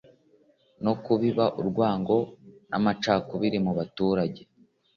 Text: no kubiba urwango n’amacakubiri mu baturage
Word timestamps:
no 0.83 0.93
kubiba 1.03 1.45
urwango 1.59 2.15
n’amacakubiri 2.69 3.57
mu 3.65 3.71
baturage 3.77 4.41